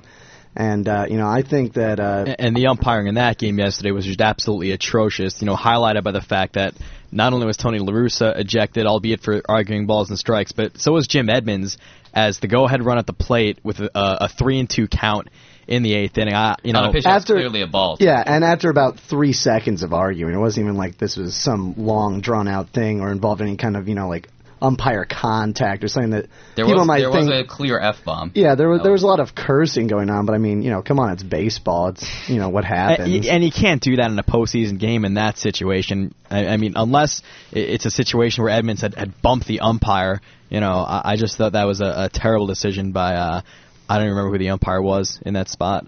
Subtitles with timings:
[0.00, 0.08] know.
[0.56, 3.58] And uh, you know, I think that uh, And- And the umpiring in that game
[3.58, 5.40] yesterday was just absolutely atrocious.
[5.40, 6.74] You know, highlighted by the fact that
[7.12, 10.92] not only was Tony La Russa ejected, albeit for arguing balls and strikes, but so
[10.92, 11.78] was Jim Edmonds
[12.12, 15.28] as the go-ahead run at the plate with a, a three and two count
[15.68, 16.34] in the eighth inning.
[16.34, 17.96] I, you know, pitch after- clearly a ball.
[18.00, 21.74] Yeah, and after about three seconds of arguing, it wasn't even like this was some
[21.76, 24.28] long, drawn out thing or involved any kind of you know like
[24.62, 27.30] umpire contact or something that There people was might there think.
[27.30, 28.30] was a clear f bomb.
[28.34, 30.70] yeah, there was there was a lot of cursing going on, but I mean, you
[30.70, 31.88] know, come on, it's baseball.
[31.88, 33.14] It's you know what happens.
[33.14, 36.14] And, and you can't do that in a postseason game in that situation.
[36.30, 37.22] I, I mean, unless
[37.52, 40.20] it's a situation where Edmonds had, had bumped the umpire.
[40.50, 43.14] You know, I, I just thought that was a, a terrible decision by.
[43.14, 43.42] Uh,
[43.88, 45.86] I don't even remember who the umpire was in that spot.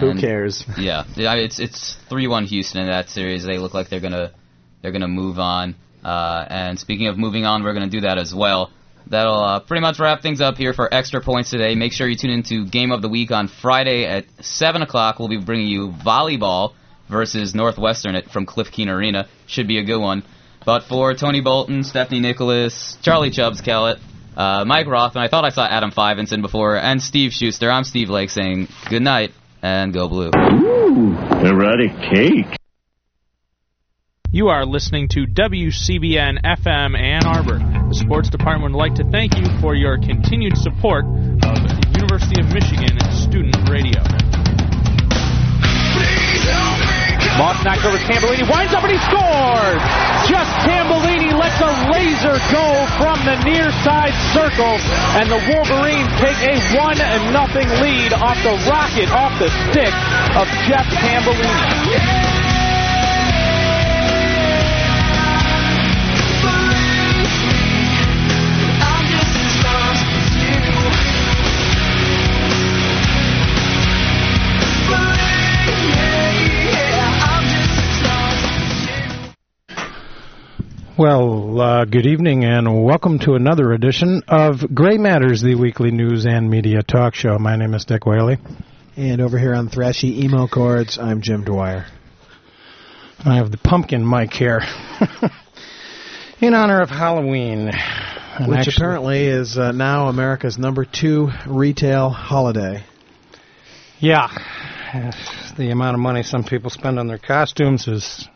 [0.00, 0.64] Who And- cares?
[0.78, 3.44] Yeah, yeah, it's it's three one Houston in that series.
[3.44, 4.32] They look like they're gonna
[4.82, 5.76] they're gonna move on.
[6.04, 8.70] Uh, and speaking of moving on, we're gonna do that as well.
[9.06, 11.74] That'll uh, pretty much wrap things up here for extra points today.
[11.74, 15.18] Make sure you tune into Game of the Week on Friday at seven o'clock.
[15.18, 16.72] We'll be bringing you volleyball
[17.08, 19.28] versus Northwestern at, from Cliff Keen Arena.
[19.46, 20.22] Should be a good one.
[20.64, 23.98] But for Tony Bolton, Stephanie Nicholas, Charlie Chubbs Kellett,
[24.36, 27.70] uh, Mike Rothman, I thought I saw Adam Fivenson before, and Steve Schuster.
[27.70, 30.30] I'm Steve Lake saying good night and go blue.
[30.34, 32.46] Ooh, Erotic cake.
[34.34, 37.62] You are listening to WCBN FM Ann Arbor.
[37.62, 42.42] The sports department would like to thank you for your continued support of the University
[42.42, 44.02] of Michigan Student Radio.
[47.38, 49.82] Moss knocks over Tambellini, winds up and he scores!
[50.26, 52.66] Just Tambellini lets a laser go
[52.98, 54.74] from the near side circle,
[55.14, 59.94] and the Wolverines take a one and nothing lead off the rocket off the stick
[60.34, 62.33] of Jeff Tambellini.
[81.04, 86.24] Well, uh, good evening and welcome to another edition of Gray Matters, the weekly news
[86.24, 87.38] and media talk show.
[87.38, 88.38] My name is Dick Whaley.
[88.96, 91.84] And over here on Thrashy Emo Chords, I'm Jim Dwyer.
[93.22, 94.62] I have the pumpkin mic here
[96.40, 97.66] in honor of Halloween.
[97.66, 97.74] Which
[98.60, 102.82] actually- apparently is uh, now America's number two retail holiday.
[103.98, 104.28] Yeah.
[105.58, 108.26] The amount of money some people spend on their costumes is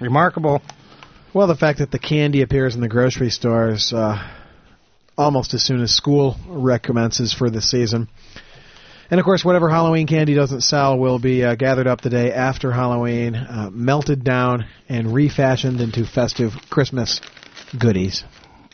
[0.00, 0.60] remarkable.
[1.34, 4.16] Well, the fact that the candy appears in the grocery stores uh,
[5.18, 8.08] almost as soon as school recommences for the season.
[9.10, 12.32] And of course, whatever Halloween candy doesn't sell will be uh, gathered up the day
[12.32, 17.20] after Halloween, uh, melted down, and refashioned into festive Christmas
[17.78, 18.24] goodies.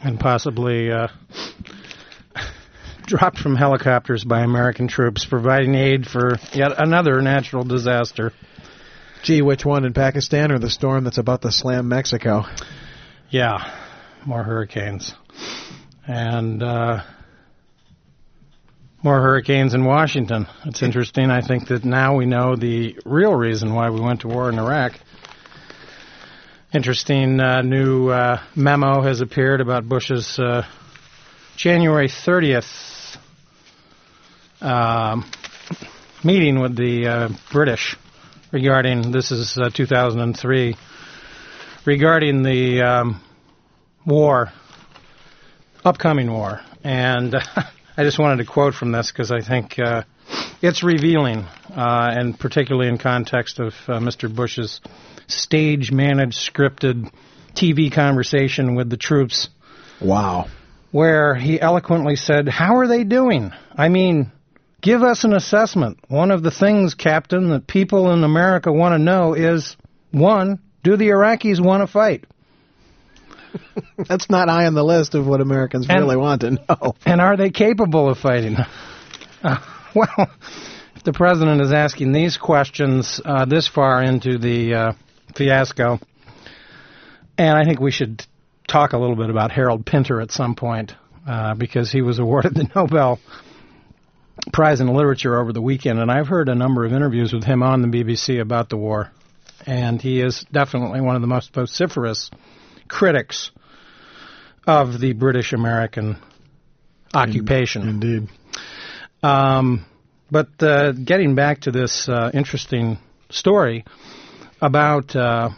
[0.02, 1.08] and possibly uh,
[3.06, 8.32] dropped from helicopters by American troops, providing aid for yet another natural disaster.
[9.22, 12.42] Gee, which one in Pakistan or the storm that's about to slam Mexico?
[13.30, 13.72] Yeah,
[14.26, 15.14] more hurricanes.
[16.08, 17.04] And uh,
[19.00, 20.48] more hurricanes in Washington.
[20.64, 21.30] It's interesting.
[21.30, 24.58] I think that now we know the real reason why we went to war in
[24.58, 24.94] Iraq.
[26.74, 30.66] Interesting uh, new uh, memo has appeared about Bush's uh,
[31.56, 33.18] January 30th
[34.60, 35.30] um,
[36.24, 37.96] meeting with the uh, British
[38.52, 40.76] regarding this is uh, 2003
[41.84, 43.20] regarding the um,
[44.06, 44.52] war,
[45.84, 47.34] upcoming war, and
[47.96, 50.04] I just wanted to quote from this because I think uh,
[50.60, 51.38] it's revealing,
[51.74, 54.32] uh, and particularly in context of uh, Mr.
[54.32, 54.80] Bush's
[55.26, 57.10] stage-managed, scripted
[57.54, 59.48] TV conversation with the troops
[60.00, 60.46] Wow.
[60.90, 63.50] where he eloquently said, How are they doing?
[63.76, 64.30] I mean,
[64.82, 65.98] give us an assessment.
[66.08, 69.76] One of the things, Captain, that people in America want to know is
[70.10, 72.24] one, do the Iraqis want to fight?
[74.08, 76.94] That's not high on the list of what Americans And- really want to know.
[77.06, 78.56] And are they capable of fighting?
[79.44, 79.56] Uh,
[79.92, 80.30] well,
[80.94, 84.92] if the president is asking these questions uh, this far into the uh,
[85.34, 85.98] fiasco,
[87.36, 88.24] and I think we should
[88.68, 90.94] talk a little bit about Harold Pinter at some point
[91.26, 93.18] uh, because he was awarded the Nobel
[94.50, 97.62] Prize in Literature over the weekend, and I've heard a number of interviews with him
[97.62, 99.10] on the BBC about the war,
[99.66, 102.30] and he is definitely one of the most vociferous
[102.88, 103.52] critics
[104.66, 106.16] of the British American
[107.14, 107.88] occupation.
[107.88, 108.28] Indeed.
[109.22, 109.84] Um,
[110.30, 112.98] but uh, getting back to this uh, interesting
[113.30, 113.84] story
[114.60, 115.50] about uh,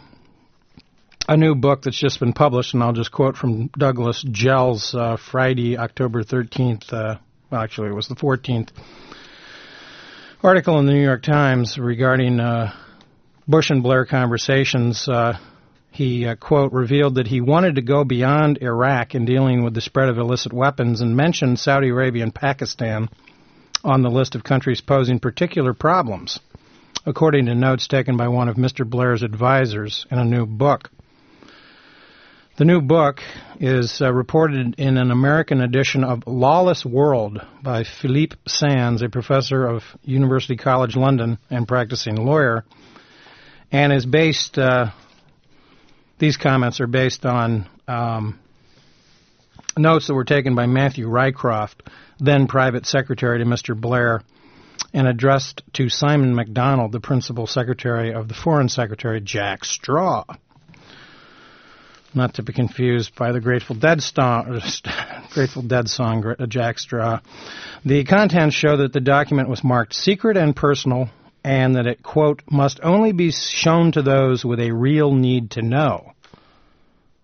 [1.27, 5.17] a new book that's just been published, and I'll just quote from Douglas Jehl's uh,
[5.17, 7.19] Friday, October 13th, uh, well,
[7.55, 8.69] actually, it was the 14th,
[10.43, 12.71] article in the New York Times regarding uh,
[13.47, 15.07] Bush and Blair conversations.
[15.07, 15.37] Uh,
[15.91, 19.81] he, uh, quote, revealed that he wanted to go beyond Iraq in dealing with the
[19.81, 23.09] spread of illicit weapons and mentioned Saudi Arabia and Pakistan
[23.83, 26.39] on the list of countries posing particular problems,
[27.05, 28.87] according to notes taken by one of Mr.
[28.87, 30.89] Blair's advisors in a new book.
[32.57, 33.19] The new book
[33.59, 39.67] is uh, reported in an American edition of Lawless World by Philippe Sands, a professor
[39.67, 42.63] of University College London and practicing lawyer,
[43.73, 44.91] and is based uh,
[46.17, 48.39] these comments are based on um,
[49.77, 51.81] notes that were taken by Matthew Rycroft,
[52.19, 53.75] then private secretary to Mr.
[53.75, 54.21] Blair,
[54.93, 60.23] and addressed to Simon MacDonald, the principal secretary of the Foreign Secretary Jack Straw.
[62.15, 64.61] Not to be confused by the Grateful Dead, song,
[65.33, 67.19] Grateful Dead song Jack Straw.
[67.83, 71.09] The contents show that the document was marked secret and personal
[71.43, 75.61] and that it, quote, must only be shown to those with a real need to
[75.61, 76.13] know.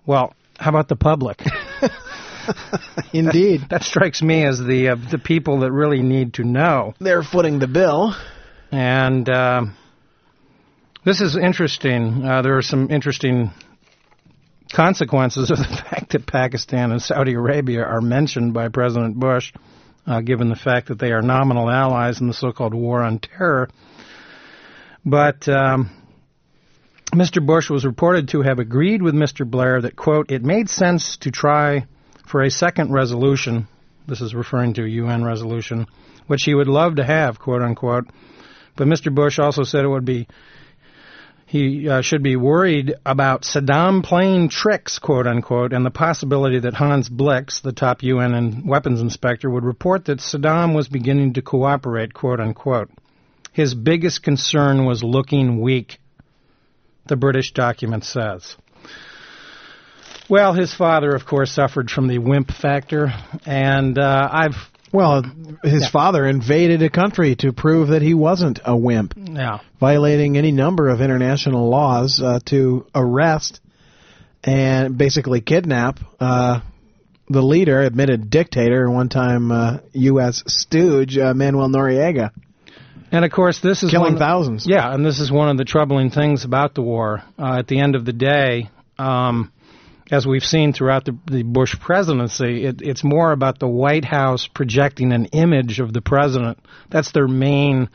[0.06, 1.42] Well, how about the public?
[3.14, 3.62] Indeed.
[3.62, 6.94] That, that, strikes me as the uh, the people that really need to know.
[7.00, 8.14] They're footing the bill.
[8.72, 9.66] And uh,
[11.04, 12.26] this is interesting.
[12.26, 13.52] Uh, there are some interesting
[14.72, 19.54] consequences of the fact that Pakistan and Saudi Arabia are mentioned by President Bush,
[20.08, 23.70] uh, given the fact that they are nominal allies in the so-called war on terror.
[25.06, 25.90] But um,
[27.14, 27.46] Mr.
[27.46, 29.50] Bush was reported to have agreed with Mr.
[29.50, 31.86] Blair that, quote, it made sense to try
[32.26, 33.68] for a second resolution,
[34.08, 35.88] this is referring to a UN resolution,
[36.28, 38.06] which he would love to have, quote unquote.
[38.78, 39.14] But Mr.
[39.14, 40.28] Bush also said it would be,
[41.52, 46.76] he uh, should be worried about Saddam playing tricks, quote unquote, and the possibility that
[46.76, 52.14] Hans Blix, the top UN weapons inspector, would report that Saddam was beginning to cooperate,
[52.14, 52.90] quote unquote.
[53.52, 56.00] His biggest concern was looking weak,
[57.08, 58.56] the British document says.
[60.30, 63.12] Well, his father, of course, suffered from the wimp factor,
[63.46, 65.24] and uh, I've well,
[65.64, 65.90] his yeah.
[65.90, 69.14] father invaded a country to prove that he wasn't a wimp.
[69.18, 69.60] Yeah.
[69.80, 73.62] Violating any number of international laws uh, to arrest
[74.44, 76.62] and basically kidnap uh,
[77.30, 80.44] the leader, admitted dictator, one time uh, U.S.
[80.48, 82.32] stooge, uh, Manuel Noriega.
[83.12, 84.66] And of course, this is killing one, thousands.
[84.68, 87.24] Yeah, and this is one of the troubling things about the war.
[87.38, 89.52] Uh, at the end of the day, um,
[90.12, 94.48] as we've seen throughout the, the Bush presidency, it, it's more about the White House
[94.48, 96.60] projecting an image of the president.
[96.90, 97.90] That's their main,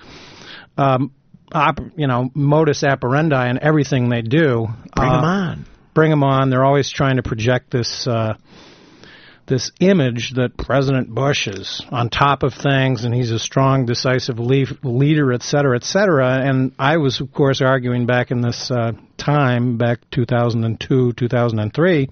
[0.79, 1.13] um,
[1.53, 4.67] op, you know, modus operandi in everything they do.
[4.95, 5.67] Bring uh, them on.
[5.95, 6.49] Bring them on.
[6.49, 8.07] They're always trying to project this.
[8.07, 8.35] Uh,
[9.47, 14.39] this image that President Bush is on top of things and he's a strong, decisive
[14.39, 16.41] leader, et cetera, et cetera.
[16.43, 22.09] And I was, of course, arguing back in this uh, time, back 2002, 2003,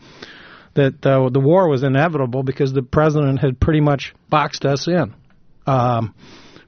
[0.75, 5.14] that uh, the war was inevitable because the president had pretty much boxed us in
[5.66, 6.14] um,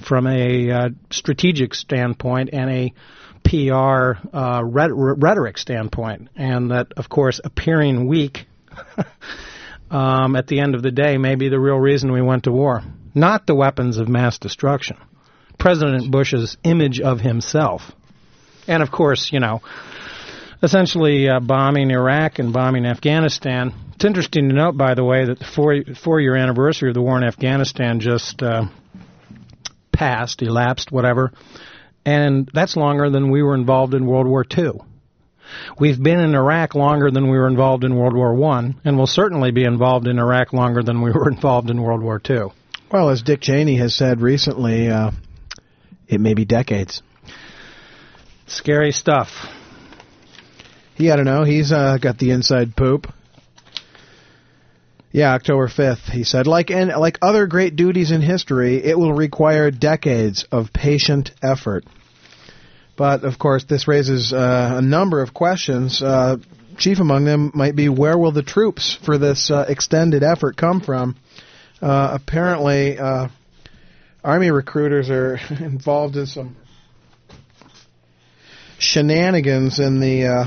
[0.05, 2.95] from a uh, strategic standpoint and a
[3.45, 8.47] PR uh, rhetoric standpoint, and that, of course, appearing weak
[9.91, 12.53] um, at the end of the day, may be the real reason we went to
[12.53, 12.83] war.
[13.15, 14.97] Not the weapons of mass destruction.
[15.59, 17.93] President Bush's image of himself.
[18.67, 19.63] And of course, you know,
[20.63, 23.73] essentially uh, bombing Iraq and bombing Afghanistan.
[23.95, 27.03] It's interesting to note, by the way, that the four, four year anniversary of the
[27.03, 28.67] war in Afghanistan just uh,
[29.93, 31.33] passed, elapsed, whatever.
[32.05, 34.73] And that's longer than we were involved in World War II.
[35.79, 39.07] We've been in Iraq longer than we were involved in World War One, and will
[39.07, 42.53] certainly be involved in Iraq longer than we were involved in World War Two.
[42.91, 45.11] Well, as Dick Cheney has said recently, uh,
[46.09, 47.03] it may be decades.
[48.47, 49.29] Scary stuff.
[50.97, 51.45] Yeah, I don't know.
[51.45, 53.13] He's uh, got the inside poop.
[55.13, 56.47] Yeah, October 5th, he said.
[56.47, 61.85] Like and like other great duties in history, it will require decades of patient effort.
[62.97, 66.03] But of course, this raises uh, a number of questions.
[66.03, 66.39] Uh,
[66.79, 70.81] chief among them might be where will the troops for this uh, extended effort come
[70.81, 71.17] from?
[71.81, 73.29] Uh, apparently, uh,
[74.25, 76.57] Army recruiters are involved in some
[78.79, 80.45] shenanigans in the uh,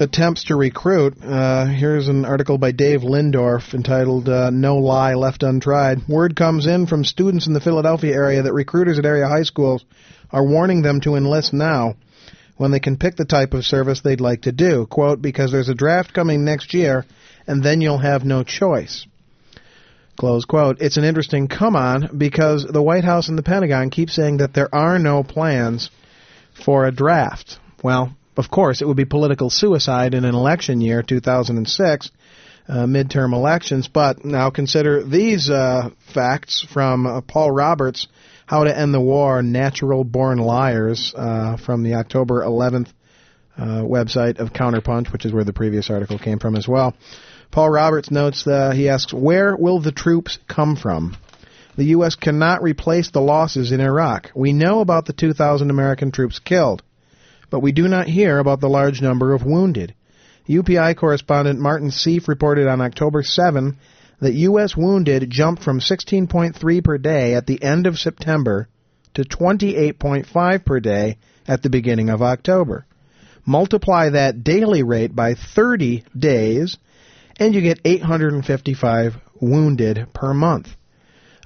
[0.00, 1.14] attempts to recruit.
[1.20, 6.08] here's an article by Dave Lindorff entitled No Lie Left Untried.
[6.08, 9.84] Word comes in from students in the Philadelphia area that recruiters at area high schools
[10.30, 11.94] are warning them to enlist now
[12.56, 14.86] when they can pick the type of service they'd like to do.
[14.86, 17.04] Quote, because there's a draft coming next year,
[17.46, 19.06] and then you'll have no choice.
[20.16, 20.80] Close quote.
[20.80, 24.54] It's an interesting come on because the White House and the Pentagon keep saying that
[24.54, 25.90] there are no plans
[26.64, 27.58] for a draft.
[27.82, 32.10] Well, of course, it would be political suicide in an election year, 2006,
[32.68, 33.88] uh, midterm elections.
[33.88, 38.08] But now consider these uh, facts from uh, Paul Roberts,
[38.46, 42.86] How to End the War, Natural Born Liars, uh, from the October 11th
[43.58, 46.94] uh, website of Counterpunch, which is where the previous article came from as well.
[47.50, 51.16] Paul Roberts notes that he asks, Where will the troops come from?
[51.76, 52.14] The U.S.
[52.14, 54.30] cannot replace the losses in Iraq.
[54.32, 56.84] We know about the 2,000 American troops killed,
[57.50, 59.92] but we do not hear about the large number of wounded.
[60.48, 63.76] UPI correspondent Martin Sieff reported on October 7
[64.20, 64.76] that U.S.
[64.76, 68.68] wounded jumped from 16.3 per day at the end of September
[69.14, 72.86] to 28.5 per day at the beginning of October.
[73.44, 76.76] Multiply that daily rate by 30 days,
[77.38, 80.68] and you get 855 wounded per month.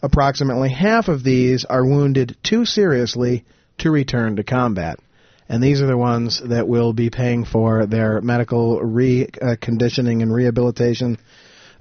[0.02, 3.44] Approximately half of these are wounded too seriously
[3.78, 4.98] to return to combat.
[5.48, 11.18] And these are the ones that will be paying for their medical reconditioning and rehabilitation.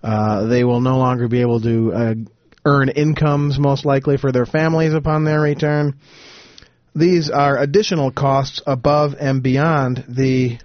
[0.03, 2.13] Uh, they will no longer be able to uh,
[2.65, 5.97] earn incomes, most likely, for their families upon their return.
[6.95, 10.57] These are additional costs above and beyond the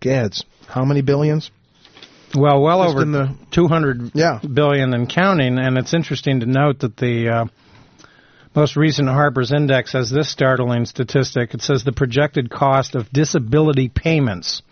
[0.00, 0.44] gads.
[0.66, 1.50] How many billions?
[2.34, 4.40] Well, well Just over the- 200 Yeah.
[4.40, 7.44] billion and counting, and it's interesting to note that the uh,
[8.54, 11.54] most recent Harper's Index has this startling statistic.
[11.54, 14.62] It says the projected cost of disability payments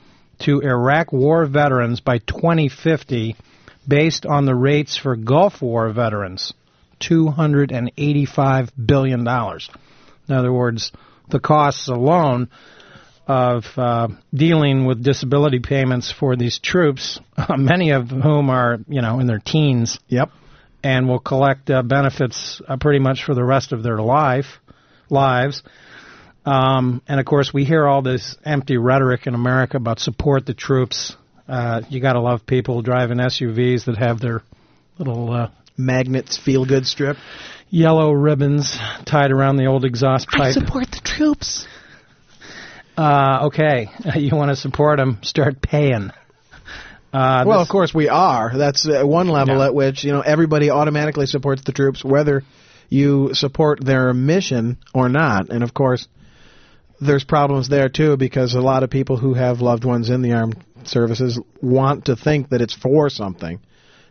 [0.40, 3.36] to Iraq War veterans by 2050,
[3.86, 6.52] based on the rates for Gulf War veterans,
[7.00, 9.68] 285 billion dollars.
[10.28, 10.92] In other words,
[11.28, 12.48] the costs alone
[13.26, 19.20] of uh, dealing with disability payments for these troops, many of whom are you know
[19.20, 19.98] in their teens.
[20.08, 20.30] Yep.
[20.84, 24.58] And will collect uh, benefits uh, pretty much for the rest of their life
[25.08, 25.62] lives.
[26.44, 30.54] Um, and of course, we hear all this empty rhetoric in America about support the
[30.54, 31.16] troops.
[31.48, 34.42] Uh, you got to love people driving SUVs that have their
[34.98, 37.16] little uh, Magnets feel good strip.
[37.70, 40.40] yellow ribbons tied around the old exhaust pipe.
[40.40, 41.66] I support the troops.
[42.96, 45.18] Uh, okay, you want to support them?
[45.22, 46.10] Start paying.
[47.12, 48.52] Uh, well, this- of course we are.
[48.56, 49.66] That's uh, one level Yeah.
[49.66, 52.42] at which you know everybody automatically supports the troops, whether
[52.88, 55.48] you support their mission or not.
[55.48, 56.06] And of course,
[57.00, 60.32] there's problems there too because a lot of people who have loved ones in the
[60.32, 63.60] armed services want to think that it's for something.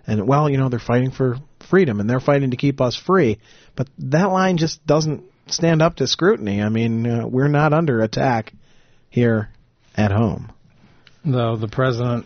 [0.08, 1.38] And well, you know, they're fighting for
[1.70, 3.40] freedom and they're fighting to keep us free.
[3.76, 6.62] But that line just doesn't stand up to scrutiny.
[6.62, 8.54] I mean, uh, we're not under attack
[9.10, 9.50] here
[9.96, 10.52] at home.
[11.26, 12.26] though the president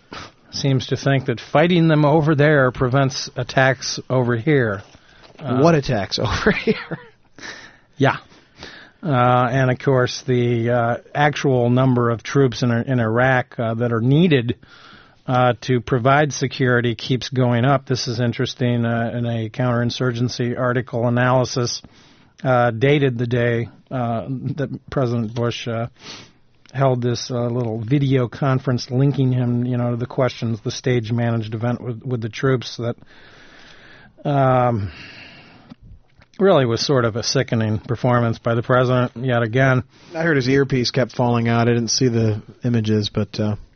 [0.52, 4.82] seems to think that fighting them over there prevents attacks over here.
[5.38, 6.98] Uh, what attacks over here?
[7.96, 8.16] Yeah.
[9.02, 13.92] Uh, and of course, the uh, actual number of troops in, in Iraq uh, that
[13.92, 14.58] are needed
[15.26, 17.86] uh, to provide security keeps going up.
[17.86, 21.82] This is interesting uh, in a counterinsurgency article analysis
[22.42, 25.68] uh, dated the day that President Bush
[26.72, 31.54] held this little video conference linking him, you know, to the questions, the stage managed
[31.54, 32.96] event with, with the troops that
[34.26, 34.90] um,
[36.38, 39.84] really was sort of a sickening performance by the president yet again.
[40.14, 41.68] I heard his earpiece kept falling out.
[41.68, 43.56] I didn't see the images, but uh,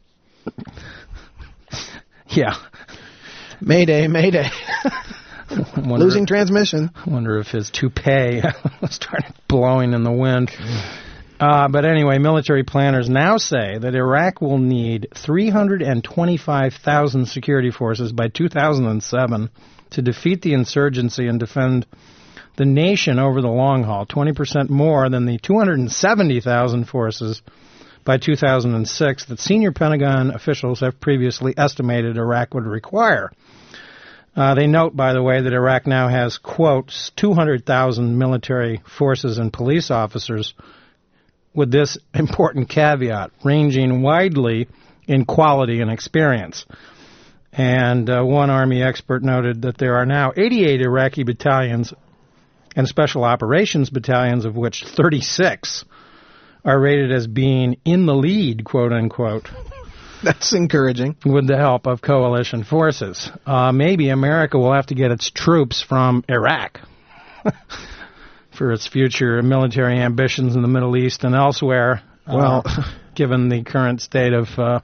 [2.31, 2.55] Yeah.
[3.61, 4.49] Mayday, Mayday.
[5.77, 6.91] Wonder, Losing transmission.
[7.07, 8.41] wonder if his toupee
[8.89, 10.53] started blowing in the wind.
[11.41, 18.29] Uh, but anyway, military planners now say that Iraq will need 325,000 security forces by
[18.29, 19.51] 2007
[19.91, 21.85] to defeat the insurgency and defend
[22.57, 27.43] the nation over the long haul, 20% more than the 270,000 forces
[28.05, 33.31] by 2006 that senior Pentagon officials have previously estimated Iraq would require.
[34.35, 39.53] Uh, they note, by the way, that Iraq now has, quote, 200,000 military forces and
[39.53, 40.55] police officers
[41.55, 44.69] with this important caveat, ranging widely
[45.07, 46.65] in quality and experience.
[47.53, 51.93] And uh, one Army expert noted that there are now 88 Iraqi battalions
[52.77, 55.85] and special operations battalions, of which 36
[56.65, 59.49] are rated as being in the lead, quote unquote,
[60.23, 61.17] That's encouraging.
[61.25, 63.31] with the help of coalition forces.
[63.47, 66.81] Uh, maybe America will have to get its troops from Iraq
[68.57, 72.03] for its future military ambitions in the Middle East and elsewhere.
[72.27, 72.65] uh, Well-
[73.15, 74.81] given the current state of uh,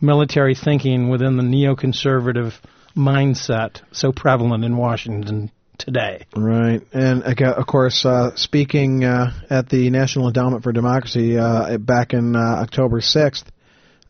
[0.00, 2.54] military thinking within the neoconservative
[2.96, 6.26] mindset so prevalent in Washington today.
[6.36, 12.12] Right, and of course, uh, speaking uh, at the National Endowment for Democracy uh, back
[12.12, 13.50] in uh, October sixth,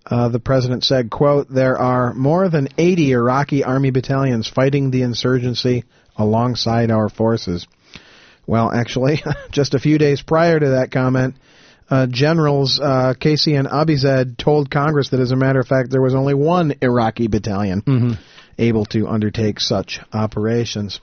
[0.06, 5.02] uh, the president said, "quote There are more than 80 Iraqi army battalions fighting the
[5.02, 5.84] insurgency
[6.16, 7.66] alongside our forces."
[8.46, 11.34] Well, actually, just a few days prior to that comment,
[11.90, 16.02] uh, generals uh, Casey and Abizaid told Congress that, as a matter of fact, there
[16.02, 18.18] was only one Iraqi battalion
[18.58, 21.00] able to undertake such operations.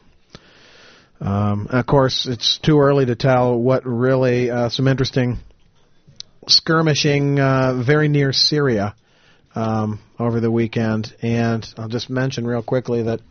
[1.21, 5.37] Um, of course, it's too early to tell what really uh, some interesting
[6.47, 8.95] skirmishing uh, very near Syria
[9.55, 13.21] um, over the weekend, and I'll just mention real quickly that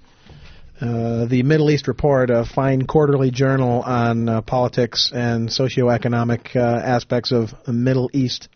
[0.80, 6.60] uh, the Middle East Report, a fine quarterly journal on uh, politics and socioeconomic uh,
[6.60, 8.48] aspects of the Middle East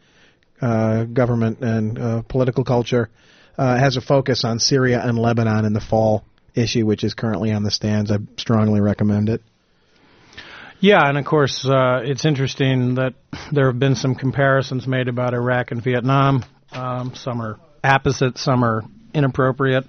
[0.60, 3.10] uh, government and political culture,
[3.56, 6.24] has a focus on Syria and Lebanon in the fall
[6.58, 8.10] issue, which is currently on the stands.
[8.10, 9.42] I strongly recommend it.
[10.80, 13.14] Yeah, and of course, uh, it's interesting that
[13.52, 16.44] there have been some comparisons made about Iraq and Vietnam.
[16.70, 19.84] Um, some are apposite, some are inappropriate,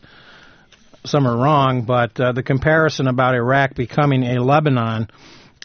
[1.06, 5.10] some are wrong, but uh, the comparison about Iraq becoming a Lebanon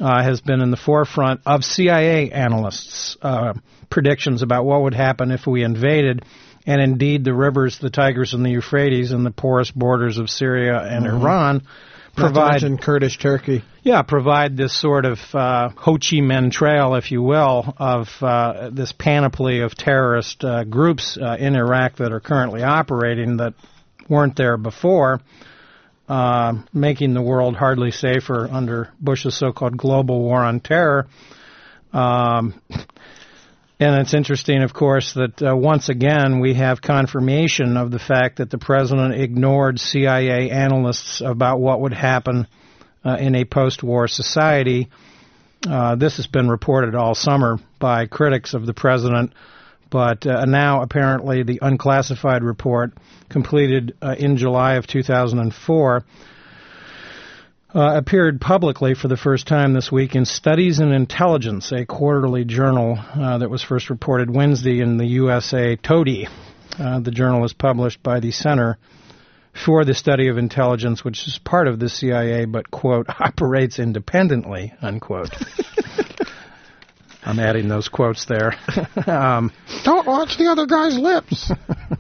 [0.01, 3.55] uh, has been in the forefront of CIA analysts' uh,
[3.89, 6.25] predictions about what would happen if we invaded.
[6.67, 10.81] And indeed, the rivers, the Tigris and the Euphrates, and the porous borders of Syria
[10.81, 11.63] and Iran Not
[12.15, 13.63] to provide in Kurdish Turkey.
[13.83, 18.71] yeah, provide this sort of uh, Ho Chi Minh Trail, if you will, of uh,
[18.73, 23.55] this panoply of terrorist uh, groups uh, in Iraq that are currently operating that
[24.09, 25.21] weren't there before,
[26.09, 31.07] uh, making the world hardly safer under Bush's so-called global war on terror.
[31.93, 32.61] Um,
[33.81, 38.37] and it's interesting, of course, that uh, once again we have confirmation of the fact
[38.37, 42.47] that the president ignored CIA analysts about what would happen
[43.05, 44.89] uh, in a post-war society.
[45.69, 49.33] Uh, this has been reported all summer by critics of the president,
[49.91, 52.93] but uh, now apparently the unclassified report
[53.29, 56.05] completed uh, in July of 2004
[57.75, 62.45] uh, appeared publicly for the first time this week in Studies in Intelligence, a quarterly
[62.45, 66.29] journal uh, that was first reported Wednesday in the USA Today.
[66.79, 68.79] Uh, the journal is published by the Center
[69.65, 74.73] for the Study of Intelligence, which is part of the CIA, but, quote, operates independently,
[74.81, 75.31] unquote.
[77.25, 78.53] I'm adding those quotes there.
[79.07, 79.51] um,
[79.83, 81.51] Don't watch the other guy's lips.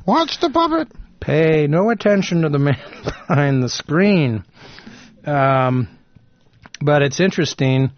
[0.06, 0.92] watch the puppet.
[1.18, 4.44] pay no attention to the man behind the screen.
[5.26, 5.88] Um,
[6.80, 7.90] but it's interesting.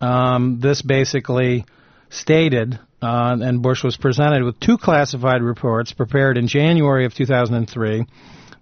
[0.00, 1.64] Um, this basically
[2.10, 8.04] stated, uh, and Bush was presented with two classified reports prepared in January of 2003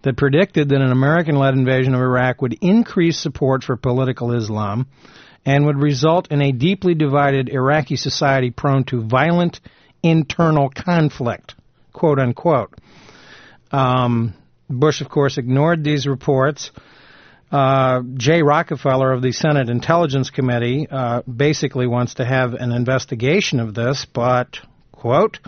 [0.02, 4.86] that predicted that an American led invasion of Iraq would increase support for political Islam
[5.46, 9.60] and would result in a deeply divided Iraqi society prone to violent
[10.02, 11.54] internal conflict,
[11.92, 12.74] quote unquote.
[13.72, 14.34] Um,
[14.68, 16.70] Bush, of course, ignored these reports.
[17.50, 23.60] Uh, Jay Rockefeller of the Senate Intelligence Committee uh, basically wants to have an investigation
[23.60, 24.58] of this, but,
[24.92, 25.38] quote,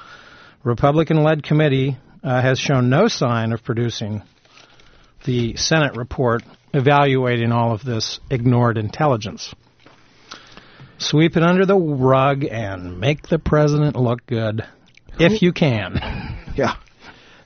[0.62, 4.22] Republican led committee uh, has shown no sign of producing
[5.24, 9.54] the Senate report evaluating all of this ignored intelligence.
[10.98, 14.64] Sweep it under the rug and make the president look good,
[15.18, 16.32] if you can.
[16.56, 16.76] Yeah.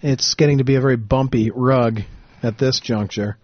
[0.02, 2.02] It's getting to be a very bumpy rug
[2.44, 3.38] at this juncture.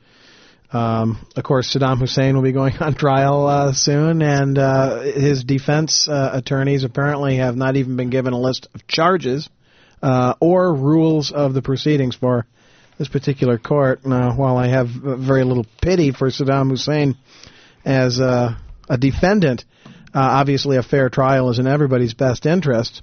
[0.72, 5.44] Um, of course, Saddam Hussein will be going on trial uh, soon, and uh, his
[5.44, 9.48] defense uh, attorneys apparently have not even been given a list of charges
[10.02, 12.46] uh, or rules of the proceedings for
[12.98, 14.04] this particular court.
[14.04, 17.16] Now, while I have very little pity for Saddam Hussein
[17.84, 18.56] as uh,
[18.88, 19.64] a defendant,
[20.14, 23.02] uh, obviously a fair trial is in everybody's best interest.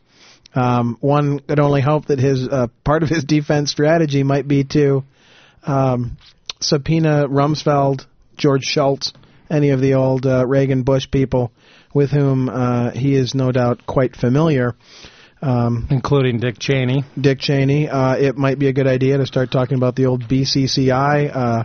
[0.56, 4.64] Um, one could only hope that his uh, part of his defense strategy might be
[4.66, 5.04] to
[5.66, 6.18] um,
[6.64, 8.06] subpoena Rumsfeld,
[8.38, 9.14] George Shultz,
[9.50, 11.52] any of the old uh, Reagan Bush people
[11.94, 14.76] with whom uh, he is no doubt quite familiar.
[15.42, 17.04] Um, including Dick Cheney.
[17.20, 17.90] Dick Cheney.
[17.90, 21.64] Uh, it might be a good idea to start talking about the old BCCI uh,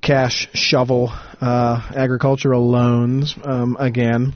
[0.00, 4.34] cash shovel uh, agricultural loans um, again.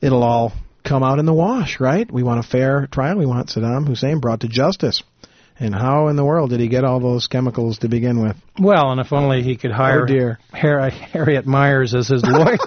[0.00, 0.52] It'll all
[0.84, 2.10] come out in the wash, right?
[2.10, 3.18] We want a fair trial.
[3.18, 5.02] We want Saddam Hussein brought to justice.
[5.58, 8.36] And how in the world did he get all those chemicals to begin with?
[8.60, 10.38] Well, and if only he could hire Oh, dear.
[10.52, 12.58] Har- Harriet Miers as his lawyer.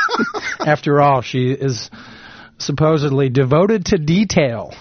[0.60, 1.90] After all, she is
[2.58, 4.74] supposedly devoted to detail.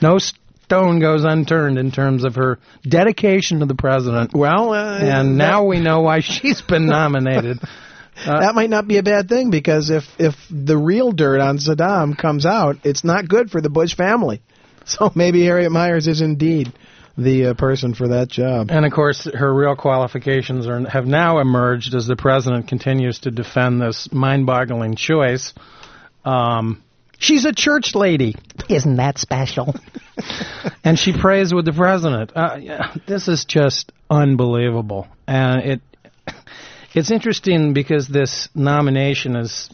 [0.00, 4.32] No stone goes unturned in terms of her dedication to the president.
[4.34, 7.58] Well, uh, and now we know why she's been nominated.
[7.62, 7.66] Uh,
[8.40, 12.16] that might not be a bad thing because if if the real dirt on Saddam
[12.16, 14.40] comes out, it's not good for the Bush family.
[14.88, 16.72] So maybe Harriet Miers is indeed
[17.16, 18.70] the uh, person for that job.
[18.70, 23.30] And of course, her real qualifications are, have now emerged as the president continues to
[23.30, 25.54] defend this mind-boggling choice.
[26.24, 26.82] Um,
[27.18, 28.34] she's a church lady.
[28.68, 29.74] Isn't that special?
[30.84, 32.32] and she prays with the president.
[32.34, 35.80] Uh, yeah, this is just unbelievable, and it
[36.94, 39.68] it's interesting because this nomination is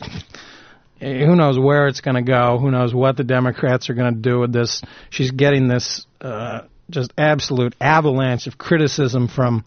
[1.01, 2.59] who knows where it's going to go.
[2.59, 4.83] Who knows what the democrats are going to do with this.
[5.09, 9.65] She's getting this uh, just absolute avalanche of criticism from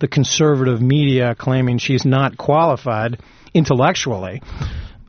[0.00, 3.20] the conservative media claiming she's not qualified
[3.54, 4.42] intellectually.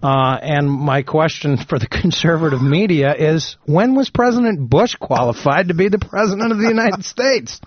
[0.02, 5.74] Uh, and my question for the conservative media is when was president bush qualified to
[5.74, 7.60] be the president of the united states?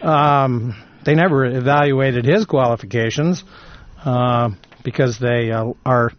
[0.00, 3.42] Um, they never evaluated his qualifications
[4.04, 4.50] uh,
[4.84, 6.12] because they uh, are.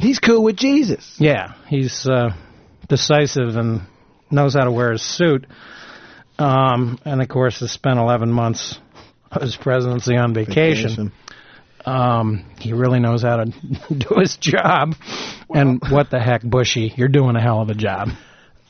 [0.00, 1.16] He's cool with Jesus.
[1.18, 2.30] Yeah, he's uh,
[2.88, 3.82] decisive and
[4.30, 5.46] knows how to wear his suit.
[6.38, 8.78] Um, and of course, has spent 11 months
[9.30, 10.88] of his presidency on vacation.
[10.88, 11.12] vacation.
[11.84, 13.44] Um, he really knows how to
[13.94, 14.94] do his job.
[15.48, 18.08] Well, and what the heck, Bushy, you're doing a hell of a job.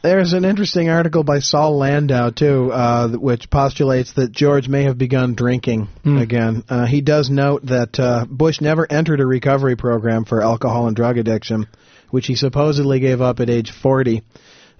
[0.03, 4.97] There's an interesting article by Saul Landau too, uh, which postulates that George may have
[4.97, 6.23] begun drinking mm.
[6.23, 6.65] again.
[6.71, 10.97] Uh, he does note that uh, Bush never entered a recovery program for alcohol and
[10.97, 11.67] drug addiction,
[12.09, 14.23] which he supposedly gave up at age 40,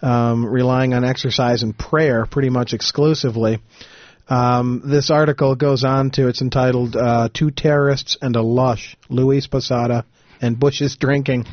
[0.01, 3.59] um, relying on exercise and prayer pretty much exclusively.
[4.27, 9.47] Um, this article goes on to it's entitled uh, Two Terrorists and a Lush: Luis
[9.47, 10.07] Posada
[10.41, 11.45] and Bush's Drinking."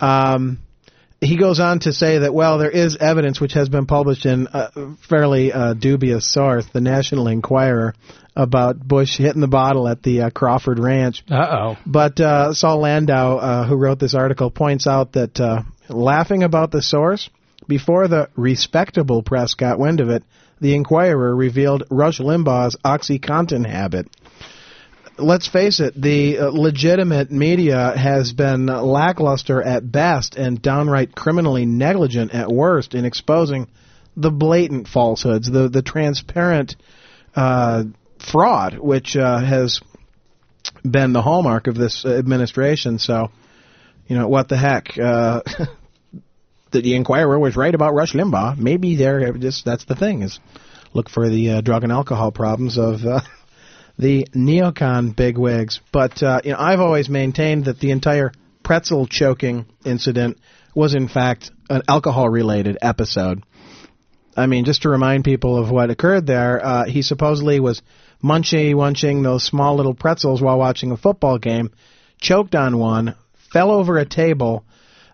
[0.00, 0.58] Um,
[1.20, 4.48] he goes on to say that, well, there is evidence which has been published in
[4.52, 7.94] a fairly uh, dubious source, the National Enquirer,
[8.34, 11.22] about Bush hitting the bottle at the uh, Crawford Ranch.
[11.30, 11.76] Uh oh.
[11.84, 16.70] But uh, Saul Landau, uh, who wrote this article, points out that uh, laughing about
[16.70, 17.28] the source,
[17.68, 20.24] before the respectable press got wind of it,
[20.60, 24.08] the Enquirer revealed Rush Limbaugh's OxyContin habit
[25.20, 31.66] let's face it, the uh, legitimate media has been lackluster at best and downright criminally
[31.66, 33.68] negligent at worst in exposing
[34.16, 36.76] the blatant falsehoods, the the transparent
[37.34, 37.84] uh,
[38.30, 39.80] fraud, which uh, has
[40.88, 42.98] been the hallmark of this administration.
[42.98, 43.30] So,
[44.06, 44.98] you know, what the heck?
[44.98, 45.42] Uh,
[46.72, 48.56] the Enquirer was right about Rush Limbaugh.
[48.56, 50.40] Maybe they're just that's the thing is
[50.92, 53.00] look for the drug and alcohol problems of
[54.00, 55.80] the neocon bigwigs.
[55.92, 58.32] But uh, you know, I've always maintained that the entire
[58.62, 60.38] pretzel choking incident
[60.74, 63.44] was in fact an alcohol-related episode.
[64.36, 67.82] I mean, just to remind people of what occurred there, uh, he supposedly was
[68.22, 71.70] munching, munching those small little pretzels while watching a football game,
[72.20, 73.16] choked on one,
[73.52, 74.64] fell over a table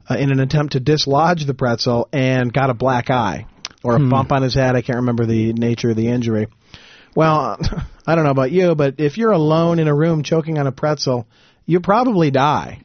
[0.08, 3.46] uh, in an attempt to dislodge the pretzel, and got a black eye
[3.82, 4.10] or a hmm.
[4.10, 4.76] bump on his head.
[4.76, 6.46] I can't remember the nature of the injury.
[7.16, 7.58] Well,
[8.06, 10.72] I don't know about you, but if you're alone in a room choking on a
[10.72, 11.26] pretzel,
[11.64, 12.82] you probably die.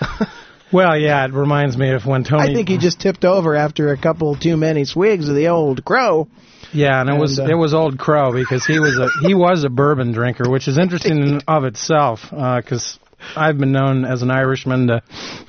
[0.72, 2.42] well, yeah, it reminds me of when Tony.
[2.42, 5.84] I think he just tipped over after a couple too many swigs of the old
[5.84, 6.28] crow.
[6.74, 9.34] Yeah, and it and, was uh, it was old crow because he was a he
[9.34, 14.04] was a bourbon drinker, which is interesting in of itself because uh, I've been known
[14.04, 15.02] as an Irishman to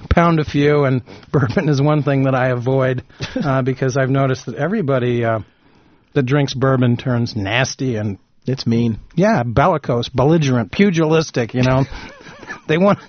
[0.09, 3.03] pound a few, and bourbon is one thing that I avoid
[3.35, 5.39] uh, because I've noticed that everybody uh,
[6.13, 8.99] that drinks bourbon turns nasty and it's mean.
[9.15, 11.53] Yeah, bellicose, belligerent, pugilistic.
[11.53, 11.85] You know,
[12.67, 12.99] they want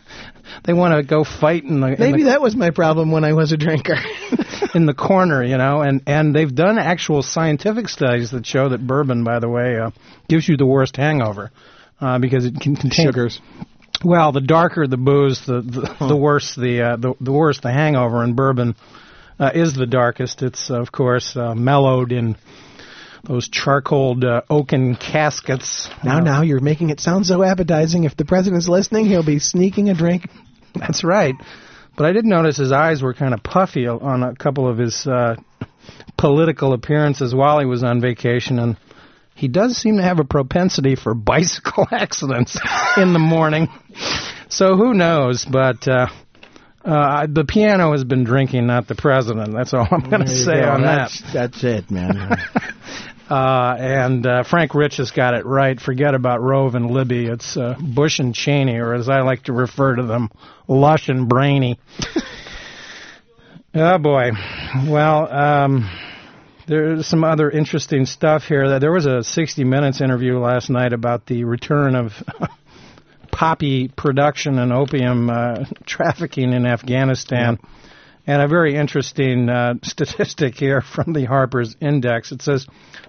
[0.64, 1.88] they want to go fight in the.
[1.88, 3.97] In Maybe the, that was my problem when I was a drinker.
[4.75, 8.87] in the corner, you know, and and they've done actual scientific studies that show that
[8.87, 9.90] bourbon, by the way, uh,
[10.29, 11.51] gives you the worst hangover
[12.01, 13.40] uh, because it can contain sugars.
[14.05, 16.09] Well, the darker the booze, the the, huh.
[16.09, 18.23] the worse the, uh, the the worse the hangover.
[18.23, 18.75] And bourbon
[19.38, 20.43] uh, is the darkest.
[20.43, 22.37] It's of course uh, mellowed in
[23.27, 25.89] those charcoal uh, oaken caskets.
[26.03, 28.05] Now, now you're making it sound so appetizing.
[28.05, 30.29] If the president's listening, he'll be sneaking a drink.
[30.75, 31.35] That's right.
[31.97, 35.07] But I did notice his eyes were kind of puffy on a couple of his
[35.07, 35.37] uh,
[36.17, 38.77] political appearances while he was on vacation, and
[39.35, 42.59] he does seem to have a propensity for bicycle accidents
[42.97, 43.69] in the morning.
[44.49, 45.45] So who knows?
[45.45, 46.09] But uh,
[46.85, 49.55] uh, the piano has been drinking, not the president.
[49.55, 50.71] That's all I'm going to say go.
[50.71, 51.33] on that's, that.
[51.33, 52.37] That's it, man.
[53.29, 55.81] Uh, and uh, Frank Rich has got it right.
[55.81, 57.27] Forget about Rove and Libby.
[57.27, 60.31] It's uh, Bush and Cheney, or as I like to refer to them,
[60.69, 61.79] Lush and Brainy.
[63.75, 64.31] oh boy.
[64.87, 65.91] Well, um,
[66.67, 68.79] There's some other interesting stuff here.
[68.79, 72.13] There was a 60 Minutes interview last night about the return of
[73.31, 77.59] poppy production and opium uh, trafficking in Afghanistan.
[78.27, 82.33] And a very interesting uh, statistic here from the Harper's Index.
[82.33, 82.67] It says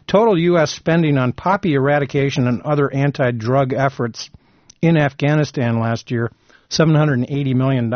[0.07, 0.71] total U.S.
[0.71, 4.29] spending on poppy eradication and other anti drug efforts
[4.81, 6.31] in Afghanistan last year
[6.69, 7.89] $780 million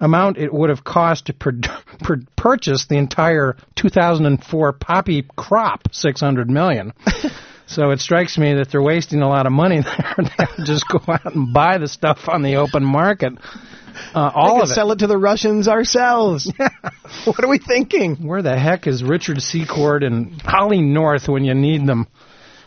[0.00, 1.60] amount it would have cost to pur-
[2.00, 6.92] pur- purchase the entire 2004 poppy crop, 600 million.
[7.66, 10.14] so it strikes me that they're wasting a lot of money there.
[10.16, 13.34] they just go out and buy the stuff on the open market.
[14.14, 14.74] Uh, all we of it.
[14.74, 16.52] sell it to the Russians ourselves.
[17.24, 18.16] what are we thinking?
[18.16, 22.08] Where the heck is Richard Secord and Ollie North when you need them?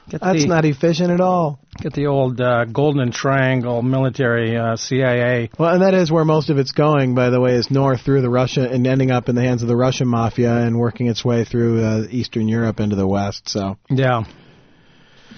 [0.09, 1.59] Get That's the, not efficient at all.
[1.81, 5.49] get the old uh, Golden Triangle military uh, CIA.
[5.57, 8.21] Well, and that is where most of it's going, by the way, is north through
[8.21, 11.23] the Russia and ending up in the hands of the Russian mafia and working its
[11.23, 13.47] way through uh, Eastern Europe into the West.
[13.49, 14.23] So Yeah,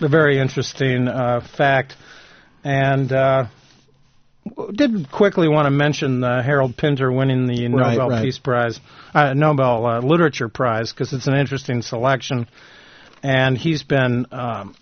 [0.01, 1.95] a very interesting uh, fact,
[2.63, 3.45] and uh,
[4.73, 8.23] did quickly want to mention uh, Harold Pinter winning the Right, Nobel right.
[8.23, 8.79] Peace Prize,
[9.13, 12.47] uh, Nobel uh, Literature Prize, because it's an interesting selection,
[13.23, 14.27] and he's been.
[14.31, 14.75] Um,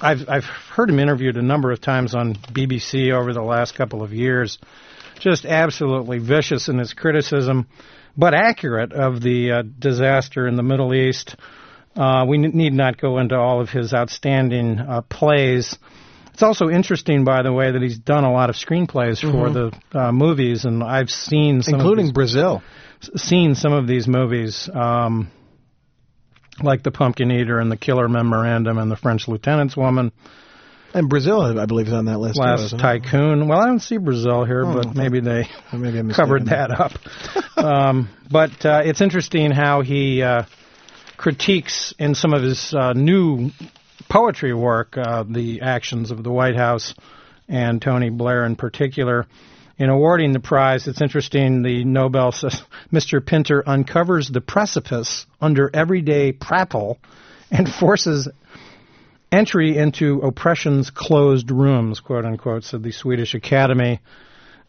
[0.00, 4.02] I've I've heard him interviewed a number of times on BBC over the last couple
[4.02, 4.58] of years.
[5.18, 7.66] Just absolutely vicious in his criticism,
[8.16, 11.36] but accurate of the uh, disaster in the Middle East.
[11.96, 15.76] Uh, we need not go into all of his outstanding uh, plays.
[16.32, 19.72] It's also interesting, by the way, that he's done a lot of screenplays for the
[19.92, 22.62] uh, movies, and I've seen some of including these- Brazil.
[23.16, 25.30] seen some of these movies, um,
[26.62, 30.12] like The Pumpkin Eater and The Quiller Memorandum and The French Lieutenant's Woman,
[30.92, 32.38] And Brazil, I believe, is on that list.
[32.38, 32.82] Last isn't it?
[32.82, 33.46] Tycoon.
[33.48, 36.92] Well, I don't see Brazil here, Oh, but maybe they maybe covered that up.
[37.56, 40.42] um, but uh, it's interesting how he uh,
[41.16, 43.50] critiques in some of his uh, new
[44.10, 46.94] poetry work uh, the actions of the White House
[47.48, 49.26] and Tony Blair in particular.
[49.78, 51.62] In awarding the prize, it's interesting.
[51.62, 53.24] The Nobel says Mr.
[53.24, 56.98] Pinter uncovers the precipice under everyday prattle
[57.50, 58.28] and forces
[59.32, 64.00] entry into oppression's closed rooms, quote unquote, said the Swedish Academy.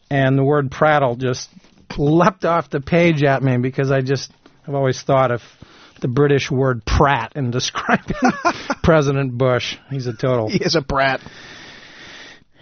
[0.08, 1.50] And the word prattle just
[1.98, 4.30] leapt off the page at me because I just
[4.66, 5.42] have always thought of
[6.02, 8.16] the British word prat in describing
[8.82, 9.76] President Bush.
[9.90, 11.20] He's a total, He is a brat.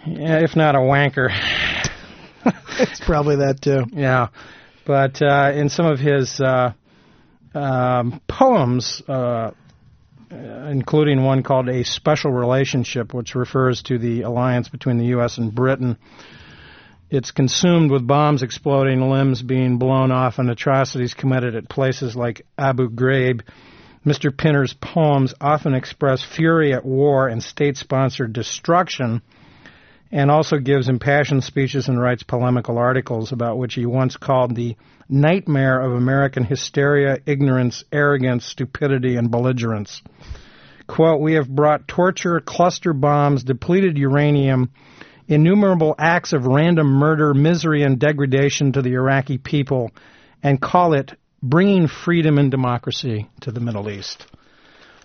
[0.07, 1.29] yeah, if not a wanker.
[2.79, 3.85] It's probably that too.
[3.91, 4.29] Yeah,
[4.85, 6.73] but uh, in some of his uh,
[7.53, 9.51] um, poems, uh,
[10.31, 15.37] including one called "A Special Relationship," which refers to the alliance between the U.S.
[15.37, 15.97] and Britain,
[17.11, 22.47] it's consumed with bombs exploding, limbs being blown off, and atrocities committed at places like
[22.57, 23.41] Abu Ghraib.
[24.05, 24.35] Mr.
[24.35, 29.21] Pinter's poems often express fury at war and state-sponsored destruction
[30.09, 34.77] and also gives impassioned speeches and writes polemical articles about which he once called the
[35.09, 40.01] nightmare of American hysteria, ignorance, arrogance, stupidity, and belligerence.
[40.87, 44.71] Quote, we have brought torture, cluster bombs, depleted uranium,
[45.31, 49.91] innumerable acts of random murder, misery, and degradation to the Iraqi people,
[50.43, 54.25] and call it bringing freedom and democracy to the Middle East.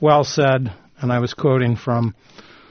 [0.00, 2.14] Well said, and I was quoting from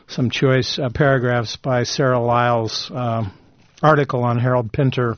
[0.07, 3.23] some choice uh, paragraphs by Sarah Lyall's uh,
[3.81, 5.17] article on Harold Pinter,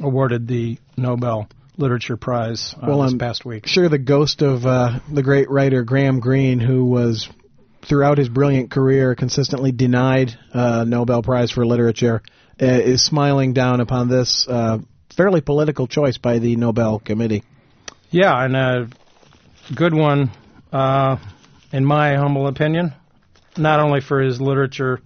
[0.00, 1.46] awarded the Nobel
[1.76, 3.66] Literature Prize uh, Well, this I'm past week.
[3.66, 7.28] Sure, the ghost of uh, the great writer Graham Greene, who was
[7.90, 12.22] throughout his brilliant career consistently denied uh, Nobel Prize for Literature,
[12.62, 14.78] uh, is smiling down upon this uh,
[15.16, 17.42] fairly political choice by the Nobel Committee.
[18.10, 18.88] Yeah, and a
[19.74, 20.30] good one,
[20.72, 21.16] uh,
[21.72, 22.94] in my humble opinion,
[23.56, 25.00] not only for his literature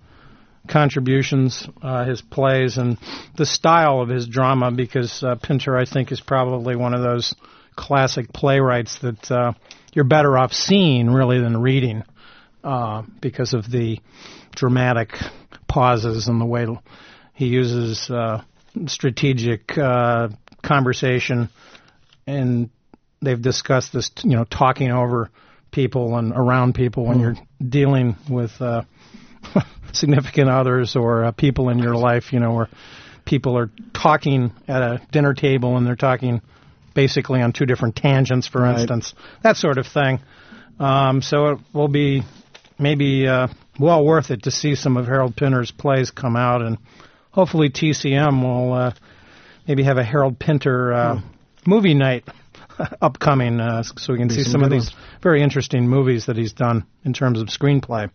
[0.68, 2.98] contributions, uh, his plays, and
[3.38, 7.34] the style of his drama, because uh, Pinter, I think, is probably one of those
[7.76, 9.54] classic playwrights that
[9.94, 12.02] you're better off seeing really than reading
[12.64, 14.00] uh, because of the
[14.56, 15.10] dramatic
[15.68, 16.66] pauses and the way
[17.34, 18.42] he uses uh,
[18.86, 20.28] strategic uh,
[20.62, 21.48] conversation
[22.26, 22.70] and
[23.20, 25.30] they've discussed this, you know, talking over
[25.70, 28.82] people and around people when you're dealing with uh,
[29.92, 32.68] significant others or uh, people in your life, you know, where
[33.24, 36.40] people are talking at a dinner table and they're talking
[36.94, 38.78] basically on two different tangents, for Right.
[38.80, 40.20] instance, that sort of thing.
[40.78, 42.22] Um, so it will be
[42.78, 46.78] maybe uh, well worth it to see some of Harold Pinter's plays come out, and
[47.30, 48.92] hopefully TCM will uh,
[49.66, 51.20] maybe have a Harold Pinter uh,
[51.66, 52.24] movie night
[53.02, 56.36] upcoming, uh, so we can Be see some some of these very interesting movies that
[56.36, 58.10] he's done in terms of screenplay.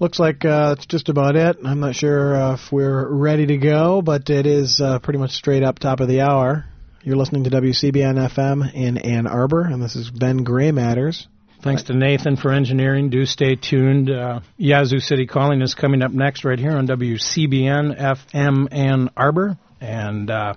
[0.00, 1.56] Looks like uh, that's just about it.
[1.64, 5.32] I'm not sure uh, if we're ready to go, but it is uh, pretty much
[5.32, 6.66] straight up top of the hour.
[7.02, 11.28] You're listening to WCBN FM in Ann Arbor, and this is Ben Gray Matters.
[11.64, 13.08] Thanks to Nathan for engineering.
[13.08, 14.10] Do stay tuned.
[14.10, 19.56] Uh, Yazoo City Calling is coming up next right here on WCBN FM Ann Arbor,
[19.80, 20.52] and uh,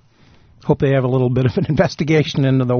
[0.65, 2.75] hope they have a little bit of an investigation into the